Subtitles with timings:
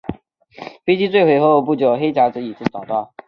[0.83, 3.13] 飞机坠毁后不久黑匣子已经找到。